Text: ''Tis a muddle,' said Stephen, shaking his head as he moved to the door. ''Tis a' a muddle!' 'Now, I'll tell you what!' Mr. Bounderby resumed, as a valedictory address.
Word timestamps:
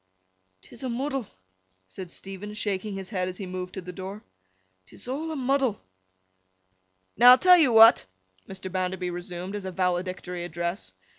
''Tis 0.63 0.81
a 0.83 0.89
muddle,' 0.89 1.27
said 1.87 2.09
Stephen, 2.09 2.55
shaking 2.55 2.95
his 2.95 3.11
head 3.11 3.27
as 3.27 3.37
he 3.37 3.45
moved 3.45 3.75
to 3.75 3.81
the 3.81 3.93
door. 3.93 4.23
''Tis 4.87 5.07
a' 5.07 5.13
a 5.13 5.35
muddle!' 5.35 5.79
'Now, 7.15 7.29
I'll 7.29 7.37
tell 7.37 7.59
you 7.59 7.71
what!' 7.71 8.05
Mr. 8.49 8.71
Bounderby 8.71 9.11
resumed, 9.11 9.53
as 9.55 9.65
a 9.65 9.71
valedictory 9.71 10.43
address. 10.43 10.91